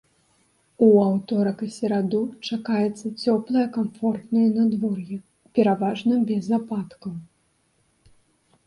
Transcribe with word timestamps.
У 0.85 0.87
аўторак 1.09 1.59
і 1.67 1.69
сераду 1.75 2.21
чакаецца 2.49 3.11
цёплае 3.23 3.67
камфортнае 3.77 4.47
надвор'е, 4.57 5.17
пераважна 5.61 6.13
без 6.33 6.45
ападкаў. 6.61 7.13